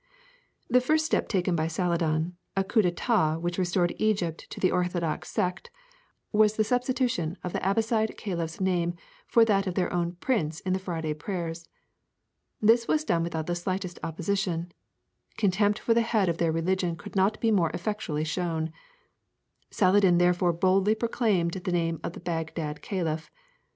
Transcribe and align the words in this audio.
The 0.67 0.81
first 0.81 1.05
step 1.05 1.27
taken 1.29 1.55
by 1.55 1.67
Saladin, 1.67 2.35
a 2.57 2.63
coup 2.63 2.81
d'état 2.81 3.39
which 3.39 3.59
restored 3.59 3.93
Egypt 3.99 4.49
to 4.49 4.59
the 4.59 4.71
orthodox 4.71 5.29
sect, 5.29 5.69
was 6.31 6.55
the 6.55 6.63
substitution 6.63 7.37
of 7.43 7.53
the 7.53 7.59
Abbaside 7.63 8.17
caliph's 8.17 8.59
name 8.59 8.95
for 9.27 9.45
that 9.45 9.67
of 9.67 9.75
their 9.75 9.93
own 9.93 10.13
prince 10.13 10.59
in 10.61 10.73
the 10.73 10.79
Friday 10.79 11.13
prayers. 11.13 11.69
This 12.59 12.87
was 12.87 13.05
done 13.05 13.21
without 13.21 13.45
the 13.45 13.53
slightest 13.53 13.99
opposition; 14.01 14.71
contempt 15.37 15.77
for 15.77 15.93
the 15.93 16.01
head 16.01 16.29
of 16.29 16.39
their 16.39 16.51
religion 16.51 16.95
could 16.95 17.15
not 17.15 17.39
be 17.39 17.51
more 17.51 17.69
effectually 17.71 18.23
shown; 18.23 18.71
Saladin 19.69 20.17
therefore 20.17 20.51
boldly 20.51 20.95
proclaimed 20.95 21.51
the 21.51 21.71
name 21.71 21.99
of 22.03 22.13
the 22.13 22.19
Baghdad 22.19 22.81
caliph. 22.81 23.29